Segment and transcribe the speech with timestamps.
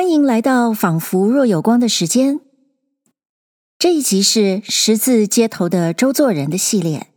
[0.00, 2.40] 欢迎来到仿佛若有光的时间。
[3.78, 7.08] 这一集是十字街头的周作人的系列，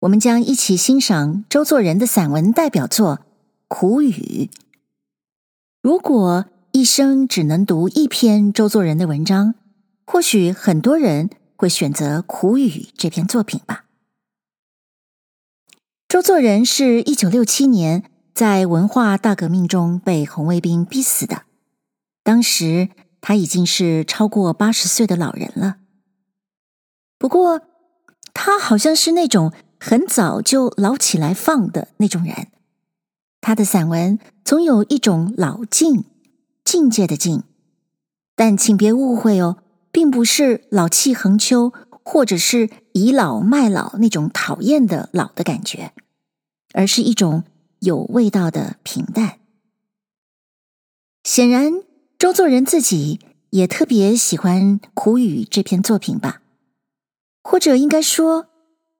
[0.00, 3.16] 我们将一起欣赏周作人的散文代表作
[3.68, 4.10] 《苦雨》。
[5.82, 9.54] 如果一生只能读一篇周作人的文章，
[10.06, 13.84] 或许很多人会选择《苦雨》这篇作品吧。
[16.08, 21.42] 周作人是一九六七年在文化大革命中被红卫兵逼死的。
[22.28, 22.90] 当时
[23.22, 25.78] 他已经是超过八十岁的老人了，
[27.16, 27.62] 不过
[28.34, 32.48] 他好像是那种很早就老起来放的那种人。
[33.40, 36.04] 他的散文总有一种老境，
[36.62, 37.44] 境界的境，
[38.36, 41.72] 但请别误会哦，并不是老气横秋，
[42.04, 45.94] 或者是倚老卖老那种讨厌的老的感觉，
[46.74, 47.44] 而是一种
[47.78, 49.38] 有味道的平淡。
[51.24, 51.87] 显然。
[52.18, 56.42] 周作人自己也特别喜欢《苦雨》这篇作品吧，
[57.44, 58.48] 或者应该说，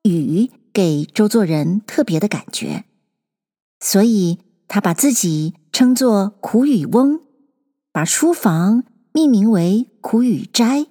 [0.04, 2.84] 雨给周作人特别的感觉，
[3.80, 7.22] 所以他把自己称作“苦雨翁”，
[7.90, 10.86] 把书房命名为“苦雨斋”。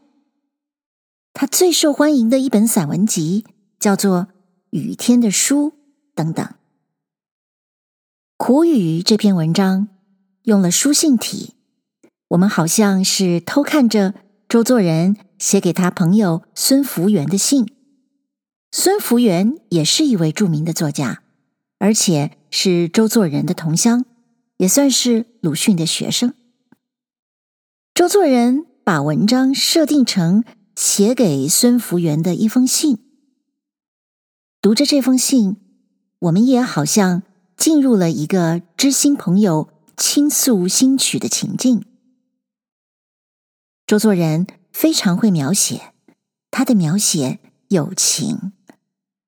[1.32, 3.46] 他最受欢迎的一本散文集
[3.80, 4.20] 叫做
[4.72, 5.70] 《雨天的书》
[6.14, 6.46] 等等，
[8.36, 9.88] 《苦雨》这篇文章
[10.44, 11.54] 用了书信体。
[12.30, 14.14] 我们好像是偷看着
[14.50, 17.66] 周作人写给他朋友孙福元的信。
[18.70, 21.24] 孙福元也是一位著名的作家，
[21.80, 24.04] 而且是周作人的同乡，
[24.58, 26.34] 也算是鲁迅的学生。
[27.94, 30.44] 周作人把文章设定成
[30.76, 33.00] 写给孙福元的一封信。
[34.62, 35.56] 读着这封信，
[36.20, 37.24] 我们也好像
[37.56, 41.86] 进入了一个知心朋友倾诉心曲的情境。
[43.88, 45.94] 周作人非常会描写，
[46.52, 48.52] 他的描写有情，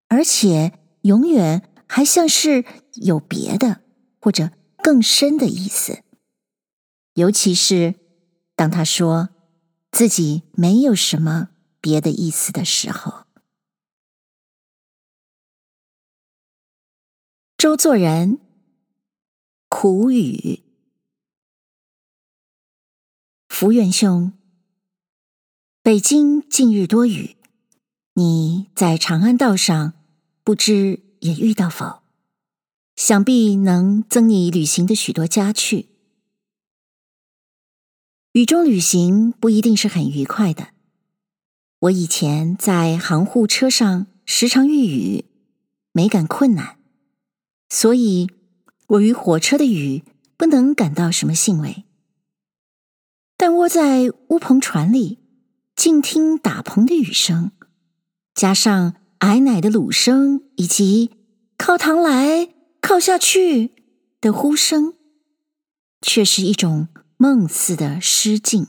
[0.09, 2.65] 而且永远还像是
[2.95, 3.81] 有别的
[4.19, 4.51] 或者
[4.83, 6.03] 更深的意思。
[7.13, 7.95] 尤其是
[8.57, 9.29] 当他说
[9.91, 13.25] 自己没有什么别的意思的时候。
[17.57, 18.39] 周作人，
[19.69, 20.63] 苦雨，
[23.47, 24.33] 福元兄。
[25.81, 27.37] 北京近日多雨，
[28.15, 29.93] 你在长安道上，
[30.43, 32.03] 不知也遇到否？
[32.97, 35.87] 想必能增你旅行的许多佳趣。
[38.33, 40.71] 雨中旅行不一定是很愉快的。
[41.79, 45.25] 我以前在杭沪车上时常遇雨，
[45.93, 46.77] 没感困难，
[47.69, 48.29] 所以
[48.87, 50.03] 我与火车的雨
[50.35, 51.85] 不能感到什么兴味。
[53.37, 55.18] 但窝在乌篷船里。
[55.79, 57.53] 静听打棚的雨声，
[58.33, 61.11] 加上矮奶的撸声，以及
[61.57, 63.71] 靠堂来靠下去
[64.19, 64.95] 的呼声，
[66.01, 68.67] 却是一种梦似的诗境。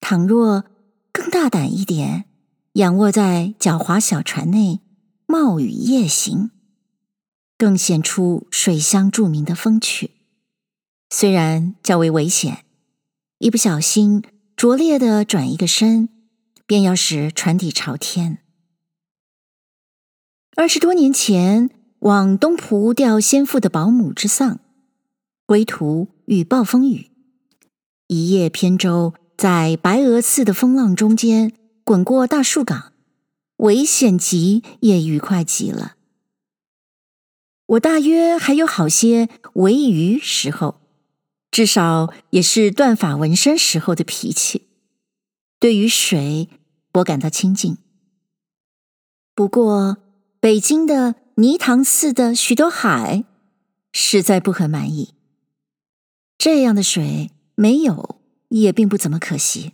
[0.00, 0.66] 倘若
[1.10, 2.26] 更大胆一点，
[2.74, 4.82] 仰卧在狡猾小船内
[5.24, 6.50] 冒雨夜行，
[7.56, 10.10] 更显出水乡著名的风趣。
[11.08, 12.66] 虽然较为危险，
[13.38, 14.22] 一不小心。
[14.56, 16.08] 拙劣的转一个身，
[16.66, 18.38] 便要使船底朝天。
[20.56, 21.68] 二十多年前
[21.98, 24.60] 往东浦吊先父的保姆之丧，
[25.44, 27.10] 归途遇暴风雨，
[28.06, 31.52] 一叶扁舟在白鹅似的风浪中间
[31.84, 32.94] 滚过大树港，
[33.58, 35.96] 危险极也愉快极了。
[37.66, 40.85] 我大约还有好些为鱼时候。
[41.50, 44.68] 至少也是断发纹身时候的脾气，
[45.58, 46.50] 对于水，
[46.94, 47.78] 我感到亲近。
[49.34, 49.96] 不过，
[50.38, 53.24] 北京的泥塘似的许多海，
[53.90, 55.14] 实在不很满意。
[56.36, 59.72] 这样的水没有，也并不怎么可惜。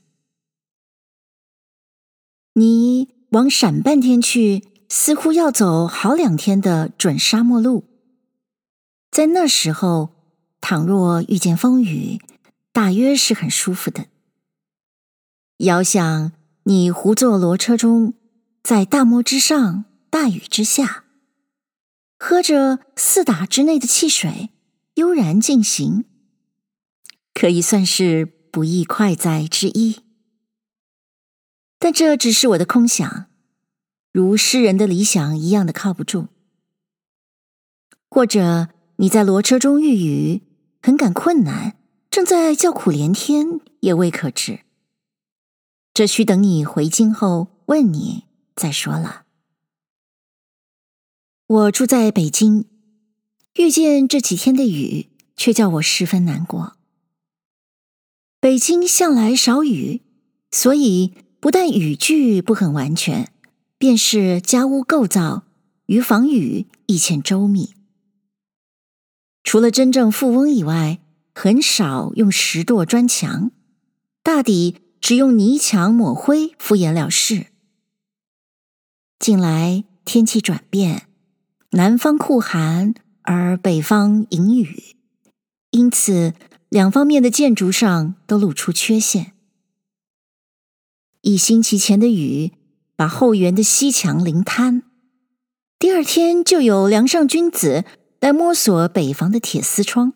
[2.55, 7.85] 你往陕半天去，似乎要走好两天的准沙漠路，
[9.11, 10.22] 在那时候。
[10.63, 12.21] 倘若遇见风雨，
[12.73, 14.07] 大约是很舒服的。
[15.59, 16.33] 遥想
[16.63, 18.15] 你胡坐骡车中，
[18.63, 21.05] 在大漠之上，大雨之下，
[22.17, 24.51] 喝着四打之内的汽水，
[24.95, 26.05] 悠然进行，
[27.35, 29.99] 可以算是不易快哉之一。
[31.81, 33.27] 但这只是我的空想，
[34.13, 36.29] 如诗人的理想一样的靠不住。
[38.09, 40.43] 或者你在骡车中遇雨。
[40.83, 41.77] 很感困难，
[42.11, 44.61] 正在叫苦连天，也未可知。
[45.95, 48.25] 这需等你回京后问你
[48.57, 49.23] 再说了。
[51.47, 52.65] 我住在北京，
[53.55, 56.77] 遇见这几天的雨，却叫我十分难过。
[58.41, 60.03] 北京向来少雨，
[60.51, 63.33] 所以不但雨具不很完全，
[63.79, 65.45] 便是家屋构造
[65.87, 67.75] 与防雨亦欠周密。
[69.45, 71.01] 除了真正富翁以外，
[71.35, 73.51] 很少用石垛砖墙，
[74.23, 77.47] 大抵只用泥墙抹灰敷衍了事。
[79.19, 81.07] 近来天气转变，
[81.71, 84.97] 南方酷寒，而北方淫雨，
[85.71, 86.35] 因此。
[86.69, 89.35] 两方面的建筑上都露出缺陷。
[91.21, 92.53] 一星期前的雨
[92.97, 94.83] 把后园的西墙淋瘫，
[95.79, 97.85] 第二天就有梁上君子
[98.23, 100.13] 来摸索北房的铁丝窗。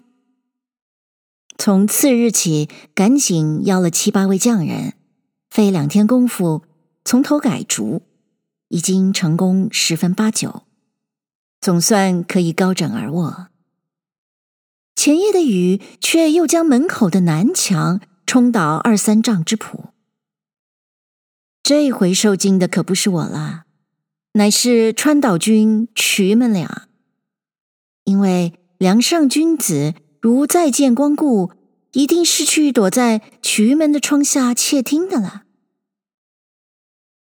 [1.59, 4.95] 从次日起，赶紧邀了七八位匠人，
[5.51, 6.63] 费两天功夫
[7.05, 8.03] 从头改竹，
[8.69, 10.63] 已经成功十分八九，
[11.61, 13.49] 总算可以高枕而卧。
[14.95, 19.87] 前夜的雨却又将门口的南墙冲倒二三丈之谱。
[21.65, 23.65] 这回受惊的可不是我了，
[24.35, 26.87] 乃是川岛君、瞿们俩。
[28.07, 31.51] 因为梁上君子如再见光顾，
[31.93, 35.43] 一定是去躲在瞿门的窗下窃听的了。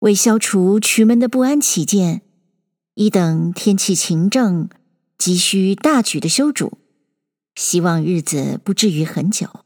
[0.01, 2.23] 为消除瞿门的不安起见，
[2.95, 4.69] 一等天气晴正，
[5.19, 6.79] 急需大举的修筑。
[7.57, 9.65] 希望日子不至于很久。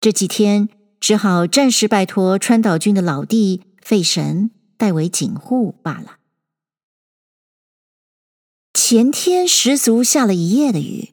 [0.00, 0.68] 这几天
[0.98, 6.16] 只好暂时拜托川岛君的老弟费神代为警护罢了。
[8.74, 11.12] 前天十足下了一夜的雨，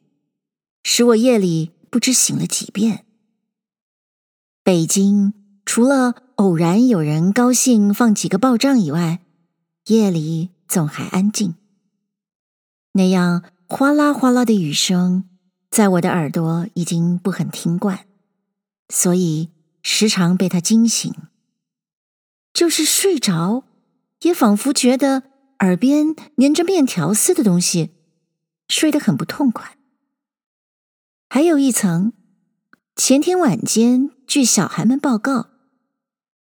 [0.82, 3.04] 使我夜里不知醒了几遍。
[4.62, 5.32] 北京
[5.64, 9.20] 除了偶然有人高兴放几个报帐以外，
[9.86, 11.54] 夜里总还安静。
[12.92, 13.42] 那样。
[13.72, 15.28] 哗啦哗啦的雨声，
[15.70, 18.04] 在我的耳朵已经不很听惯，
[18.88, 21.14] 所以时常被它惊醒。
[22.52, 23.62] 就是睡着，
[24.22, 25.22] 也仿佛觉得
[25.60, 27.90] 耳边粘着面条似的东西，
[28.68, 29.78] 睡得很不痛快。
[31.30, 32.12] 还有一层，
[32.96, 35.48] 前天晚间，据小孩们报告，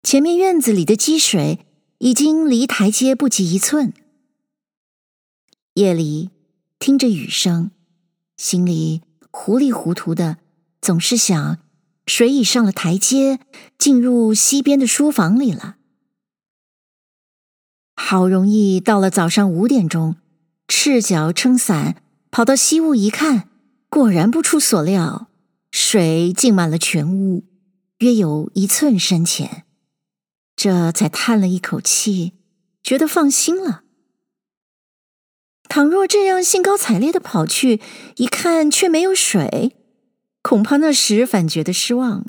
[0.03, 1.65] 前面院子里的积水
[1.99, 3.93] 已经离台阶不及一寸。
[5.75, 6.31] 夜里。
[6.81, 7.69] 听着雨声，
[8.37, 10.37] 心里糊里糊涂的，
[10.81, 11.59] 总是想，
[12.07, 13.39] 水已上了台阶，
[13.77, 15.75] 进入西边的书房里了。
[18.03, 20.15] 好容易到了早上五点钟，
[20.67, 22.01] 赤脚撑伞
[22.31, 23.47] 跑到西屋一看，
[23.89, 25.29] 果然不出所料，
[25.71, 27.45] 水浸满了全屋，
[27.99, 29.63] 约有一寸深浅，
[30.55, 32.33] 这才叹了一口气，
[32.83, 33.83] 觉得放心了。
[35.69, 37.79] 倘若这样兴高采烈的跑去
[38.17, 39.77] 一看，却没有水，
[40.41, 42.25] 恐怕那时反觉得失望，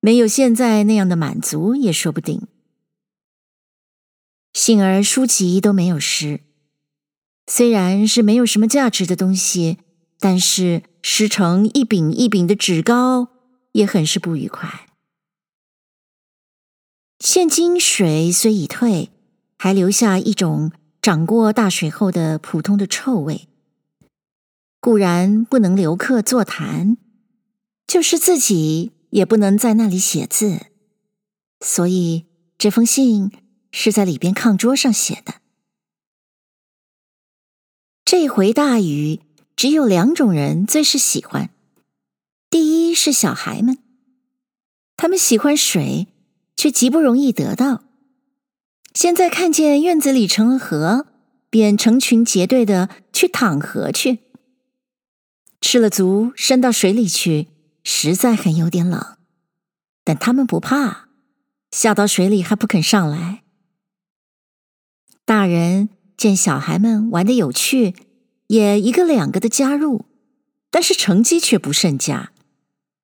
[0.00, 2.46] 没有现在那样的满足也说不定。
[4.60, 6.40] 幸而书籍都没有湿，
[7.46, 9.78] 虽然是没有什么价值的东西，
[10.18, 13.28] 但是湿成一饼一饼的纸糕，
[13.72, 14.86] 也很是不愉快。
[17.20, 19.08] 现今水虽已退，
[19.56, 20.72] 还留下一种。
[21.00, 23.48] 涨过大水后的普通的臭味，
[24.78, 26.98] 固然不能留客座谈，
[27.86, 30.66] 就是自己也不能在那里写字，
[31.64, 32.26] 所以
[32.58, 33.32] 这封信
[33.70, 35.34] 是在里边炕桌上写的。
[38.04, 39.20] 这回大雨，
[39.54, 41.50] 只有两种人最是喜欢，
[42.50, 43.78] 第一是小孩们，
[44.96, 46.08] 他们喜欢水，
[46.56, 47.84] 却极不容易得到。
[48.94, 51.06] 现在看见院子里成了河，
[51.48, 54.18] 便成群结队的去淌河去。
[55.60, 57.46] 吃了足，伸到水里去，
[57.84, 59.16] 实在还有点冷，
[60.02, 61.08] 但他们不怕，
[61.70, 63.44] 下到水里还不肯上来。
[65.30, 67.94] 大人见小孩们玩得有趣，
[68.48, 70.06] 也一个两个的加入，
[70.72, 72.32] 但是成绩却不甚佳。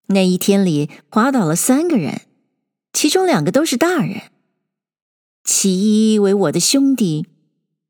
[0.06, 2.22] 那一天里滑倒了三个人，
[2.92, 4.22] 其中两个都是大人。
[5.44, 7.28] 其一为我的兄弟，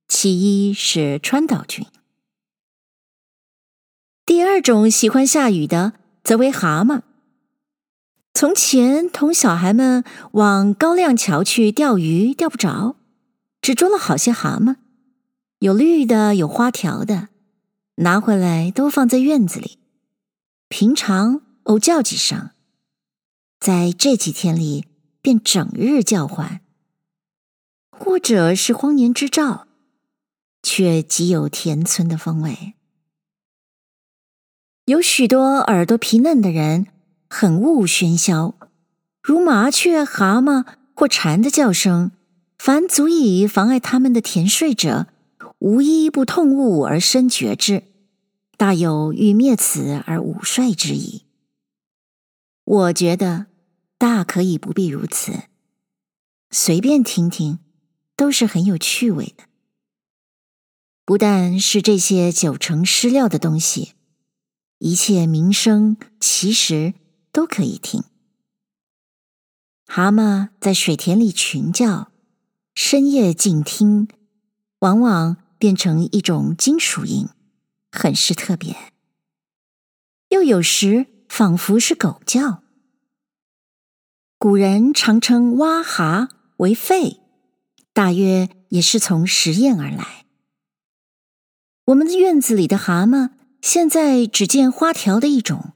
[0.07, 1.87] 其一是川岛君。
[4.27, 7.01] 第二种喜欢下雨的，则为蛤蟆。
[8.35, 12.97] 从前同小孩们往高亮桥去钓鱼，钓不着，
[13.67, 14.77] 只捉了好些蛤蟆，
[15.59, 17.31] 有绿的，有花条的，
[17.97, 19.81] 拿回来都放在院子里。
[20.69, 22.51] 平常偶叫几声，
[23.59, 24.87] 在这几天里
[25.21, 26.61] 便整日叫唤，
[27.91, 29.67] 或者是荒年之兆，
[30.63, 32.75] 却极有田村的风味。
[34.85, 36.87] 有许多耳朵皮嫩的人
[37.29, 38.55] 很恶喧嚣，
[39.21, 42.13] 如麻雀、蛤蟆或蝉的叫声，
[42.59, 45.07] 凡足以妨碍他们的甜睡者，
[45.59, 47.85] 无一不痛恶而深觉之，
[48.57, 51.23] 大有欲灭此而午睡之意。
[52.65, 53.47] 我觉得
[53.99, 55.45] 大可以不必如此，
[56.51, 57.61] 随便听听，
[58.17, 59.45] 都是很有趣味的。
[61.05, 63.93] 不但是这些九成失料的东西。
[64.79, 66.93] 一切鸣声其实
[67.33, 68.05] 都可以听。
[69.87, 72.13] 蛤蟆在水田里群叫，
[72.77, 74.07] 深夜静听，
[74.81, 77.31] 往往变成一种金属音，
[77.91, 78.93] 很是特别。
[80.29, 82.63] 又有时仿佛是狗叫。
[84.39, 86.29] 古人常称蛙蛤
[86.59, 87.21] 为吠，
[87.95, 90.27] 大约也是从实验而来。
[91.87, 93.31] 我们的院子里的蛤蟆。
[93.63, 95.73] 现在只见花条的一种，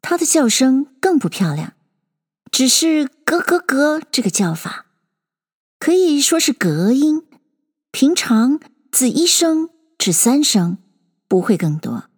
[0.00, 1.74] 它的叫声更不漂亮，
[2.50, 4.85] 只是咯咯咯这个叫法，
[5.78, 7.22] 可以说是隔音。
[7.90, 8.60] 平常
[8.92, 10.78] 自一声至三声，
[11.28, 12.10] 不会更多。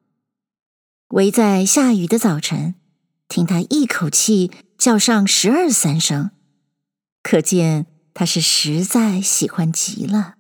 [1.11, 2.75] 唯在下雨的早晨，
[3.29, 6.33] 听它一口气叫上十二三声，
[7.23, 10.35] 可见它是实在喜欢极了。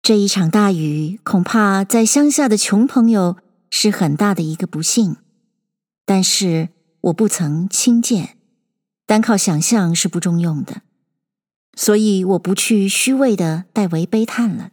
[0.00, 3.36] 这一场大雨，恐怕在乡下的穷朋友
[3.70, 5.16] 是很大的一个不幸。
[6.04, 6.70] 但是
[7.02, 8.38] 我不曾亲见，
[9.12, 10.80] 单靠想象是不中用的，
[11.74, 14.70] 所以我不去虚伪的代为悲叹了。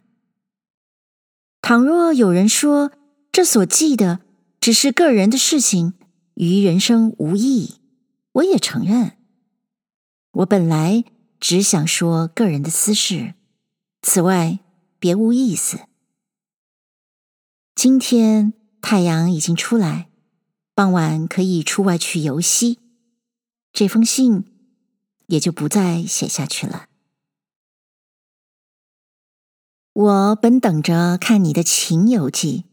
[1.60, 2.90] 倘若有人说
[3.30, 4.20] 这所记的
[4.58, 5.92] 只是个人的事情，
[6.36, 7.74] 于人生无益，
[8.32, 9.18] 我也承认。
[10.30, 11.04] 我本来
[11.38, 13.34] 只想说个人的私事，
[14.00, 14.60] 此外。
[14.98, 15.80] 别无意思。
[17.74, 20.08] 今天太阳已经出来，
[20.74, 22.78] 傍晚可以出外去游溪。
[23.80, 24.44] 这封信
[25.28, 26.88] 也就不再写下去了。
[29.94, 32.66] 我本等着看你的情游记，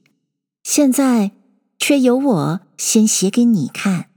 [0.63, 1.31] 现在
[1.79, 4.09] 却由我先写给你看，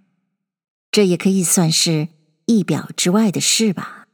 [0.90, 2.08] 这也可以算是
[2.46, 4.08] 意表之外的事吧。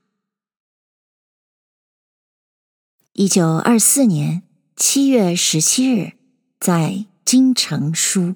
[3.14, 4.42] 一九二四年
[4.76, 6.12] 七月十七日，
[6.60, 8.34] 在京城书。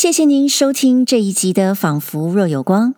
[0.00, 2.94] 谢谢您收听这一集的《仿佛若有光》。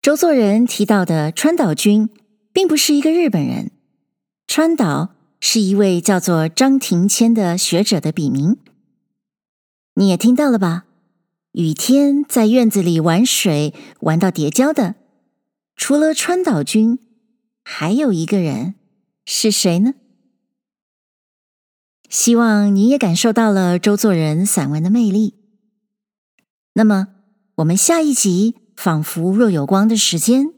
[0.00, 2.10] 周作人提到的川岛君，
[2.52, 3.72] 并不是一个日本人，
[4.46, 8.58] 川岛是一位叫做张庭谦的学者的笔名。
[9.94, 10.84] 你也听到了吧？
[11.50, 14.94] 雨天在院子里玩水，玩到跌跤的，
[15.74, 17.00] 除了川岛君，
[17.64, 18.76] 还有一个人，
[19.24, 19.94] 是谁呢？
[22.08, 25.34] 希望你也感受到了周作人散文的魅力。
[26.78, 27.08] 那么，
[27.56, 30.52] 我们下一集仿佛若有光的时间，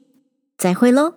[0.59, 1.15] 再会喽。